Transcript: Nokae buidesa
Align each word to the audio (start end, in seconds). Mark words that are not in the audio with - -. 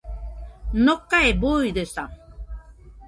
Nokae 0.87 1.29
buidesa 1.43 2.03